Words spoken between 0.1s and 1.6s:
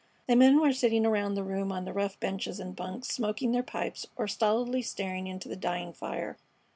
The men were sitting around the